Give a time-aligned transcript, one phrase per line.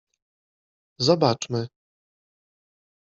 [0.97, 1.67] Zobaczmy.